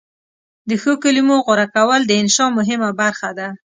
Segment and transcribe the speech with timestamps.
[0.67, 3.47] د ښو کلمو غوره کول د انشأ مهمه برخه ده.